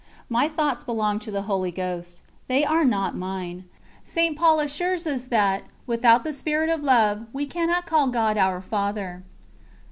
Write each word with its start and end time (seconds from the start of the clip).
My 0.29 0.47
thoughts 0.47 0.83
belong 0.83 1.19
to 1.19 1.29
the 1.29 1.43
Holy 1.43 1.69
Ghost. 1.69 2.23
They 2.47 2.65
are 2.65 2.83
not 2.85 3.15
mine. 3.15 3.65
St. 4.03 4.35
Paul 4.35 4.59
assures 4.59 5.05
us 5.05 5.25
that 5.25 5.61
_without 5.87 6.23
the 6.23 6.33
Spirit 6.33 6.71
of 6.71 6.83
Love, 6.83 7.27
we 7.33 7.45
cannot 7.45 7.85
call 7.85 8.07
God 8.07 8.35
our 8.35 8.61
Father. 8.61 9.21